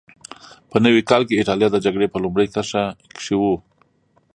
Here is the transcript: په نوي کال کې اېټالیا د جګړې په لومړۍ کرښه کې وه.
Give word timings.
په 0.69 0.77
نوي 0.85 1.01
کال 1.09 1.21
کې 1.27 1.37
اېټالیا 1.39 1.67
د 1.71 1.77
جګړې 1.85 2.07
په 2.13 2.17
لومړۍ 2.23 2.47
کرښه 2.53 2.83
کې 3.23 3.33
وه. 3.41 3.53